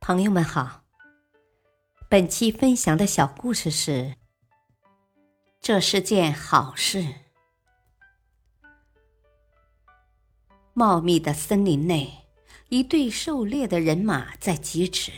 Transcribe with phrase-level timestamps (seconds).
[0.00, 0.82] 朋友们好，
[2.08, 4.14] 本期分享的小故事是：
[5.60, 7.04] 这是件好事。
[10.72, 12.24] 茂密的森林内，
[12.70, 15.12] 一队狩猎的人马在疾驰，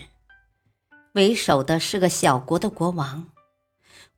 [1.12, 3.30] 为首的是个小国的国王。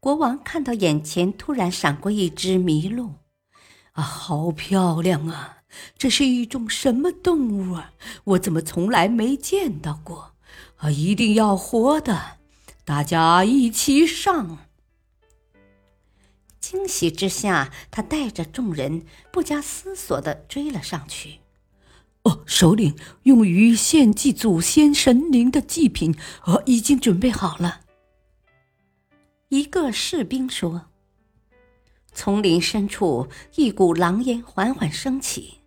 [0.01, 3.12] 国王看到眼前突然闪过一只麋鹿，
[3.93, 5.59] 啊，好漂亮啊！
[5.99, 7.93] 这是一种什么动物啊？
[8.25, 10.34] 我怎么从来没见到过？
[10.84, 12.36] 啊，一定要活的！
[12.84, 14.58] 大家一起上！
[16.60, 21.40] 惊喜之下，他带着众人不加思索的追了上去。
[22.24, 27.80] 哦，首领，用于献祭祖先神灵的祭品，呃，已经准备好了。
[29.48, 30.88] 一个士兵说
[32.12, 35.60] ：“丛林深处，一股狼烟缓缓升起。”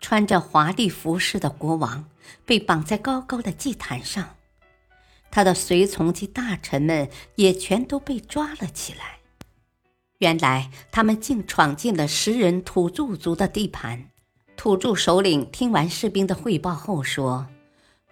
[0.00, 2.08] 穿着华丽服饰的国王
[2.46, 4.34] 被绑在高高的祭坛上，
[5.32, 9.18] 他的随从及大臣们也全都被抓了起来。
[10.18, 14.10] 原来他们竟闯进了食人土著族的地盘。
[14.56, 17.48] 土著首领听完士兵的汇报后说：“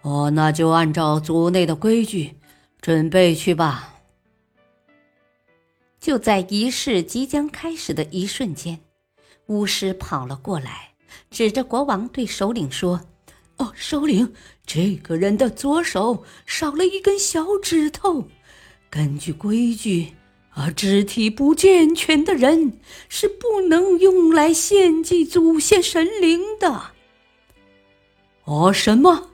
[0.01, 2.35] 哦，那就按照族内的规矩
[2.81, 3.93] 准备去吧。”
[6.01, 8.79] 就在仪式即将开始的一瞬间，
[9.45, 10.89] 巫师跑了过来。
[11.29, 13.01] 指着国王对首领说
[13.57, 14.33] ：“哦，首领，
[14.65, 18.27] 这个人的左手少了一根小指头。
[18.89, 20.13] 根据规矩，
[20.49, 26.91] 啊，肢体不健全的人是不能用来献祭祖先神灵的。”
[28.45, 29.29] 哦，什么？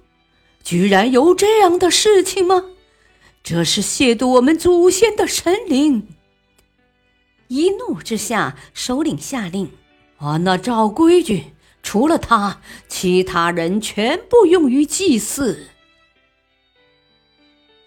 [0.63, 2.65] 居然有这样的事情吗？
[3.41, 6.05] 这是亵渎我们祖先的神灵！
[7.47, 9.71] 一怒之下，首领下令
[10.19, 11.45] ：“啊，那照规矩。”
[11.87, 15.69] 除了他，其他人全部用于祭祀。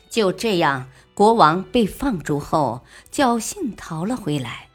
[0.09, 4.71] 就这样，国王被放逐后，侥幸逃了回来，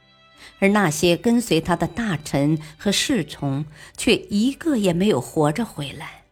[0.59, 3.65] 而那些跟随他的大臣和侍从，
[3.97, 6.25] 却一个也没有活着回来。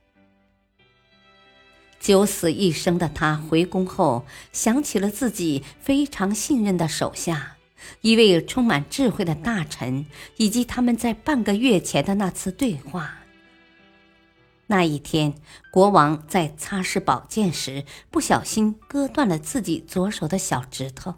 [1.99, 7.57] 九死一生的他回宫后，想起了自己非常信任的手下。
[8.01, 10.05] 一位充满智慧的大臣，
[10.37, 13.19] 以及他们在半个月前的那次对话。
[14.67, 15.35] 那一天，
[15.71, 21.15] 国王在擦拭宝剑时，不小心割断了自己左手的小指头，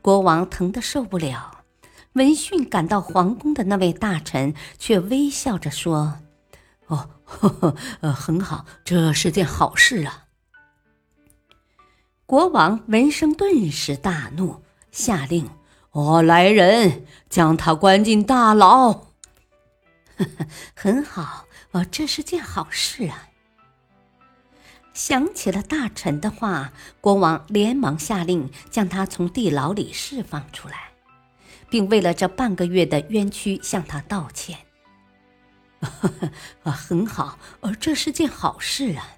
[0.00, 1.64] 国王疼得受不了。
[2.14, 6.20] 闻讯赶到皇宫的那位大臣却微笑着说
[6.86, 10.24] ：“哦，呵呵，呃，很好，这是件好事啊。”
[12.24, 15.50] 国王闻声顿时大怒，下令。
[15.94, 19.04] 我来人，将他关进大牢。
[20.74, 23.28] 很好，哦，这是件好事啊。
[24.92, 30.90] 想起了大臣的话，国王连忙下令将他从地牢里释放出来，
[31.70, 34.58] 并为了这半个月的冤屈向他道歉。
[35.78, 35.90] 啊，
[36.72, 39.10] 很好，哦，这是件好事啊。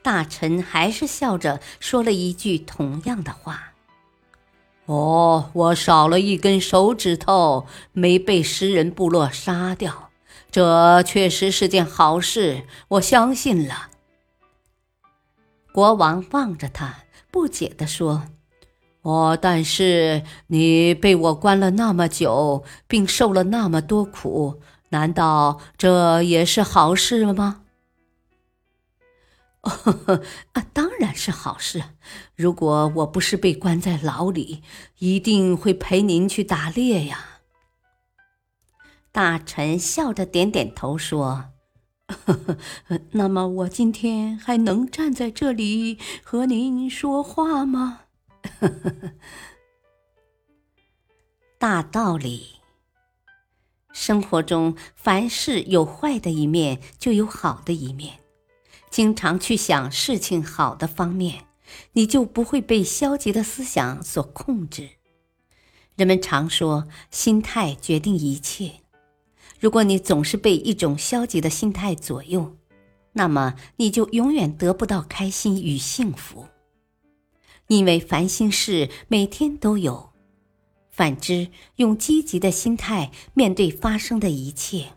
[0.00, 3.69] 大臣还是笑着说了一句同样的话。
[4.90, 10.10] 哦，我少了一根手指头，没被食人部落杀掉，
[10.50, 12.64] 这确实是件好事。
[12.88, 13.86] 我相信了。
[15.72, 18.24] 国王望着他，不解地说
[19.02, 27.60] ：“哦，但是你被我关了那么久，并受了那么多苦，难道这也是好事吗？”
[29.62, 29.70] 哦，
[30.52, 31.82] 啊，当然是好事。
[32.34, 34.62] 如果我不是被关在牢里，
[34.98, 37.40] 一定会陪您去打猎呀。
[39.12, 41.50] 大臣笑着点点头说
[42.06, 42.32] ：“呵
[42.88, 48.02] 呵那么我今天还能站在这里和您说话吗？”
[48.60, 49.12] 呵 呵
[51.58, 52.60] 大道理，
[53.92, 58.18] 生活中凡事有坏的一面，就有好的一面。
[58.90, 61.44] 经常去想事情好的方面，
[61.92, 64.90] 你就不会被消极的思想所控制。
[65.94, 68.72] 人们常说，心态决定一切。
[69.60, 72.56] 如果你总是被一种消极的心态左右，
[73.12, 76.46] 那么你就永远得不到开心与幸福。
[77.68, 80.10] 因为烦心事每天都有，
[80.90, 84.94] 反之，用积极的心态面对发生的一切。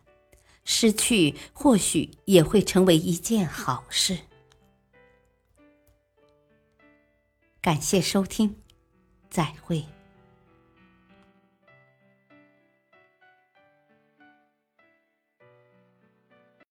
[0.64, 4.18] 失去或许也会成为一件好事。
[7.62, 8.56] 感谢收听，
[9.30, 9.86] 再会。